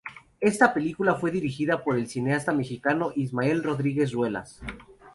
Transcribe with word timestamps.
Esta 0.39 0.73
película 0.73 1.13
fue 1.13 1.29
dirigida 1.29 1.83
por 1.83 1.95
el 1.95 2.07
cineasta 2.07 2.53
mexicano 2.53 3.11
Ismael 3.15 3.61
Rodríguez 3.61 4.13
Ruelas. 4.13 4.59